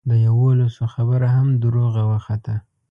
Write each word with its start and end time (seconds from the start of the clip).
د 0.09 0.11
یوولسو 0.27 0.83
خبره 0.93 1.27
هم 1.35 1.47
دروغه 1.63 2.03
وخته. 2.11 2.55